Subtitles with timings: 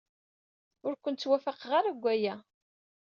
[0.87, 2.35] Ur ken-ttwafaqeɣ ara deg waya.